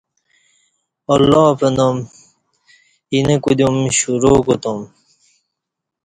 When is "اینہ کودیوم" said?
3.13-3.77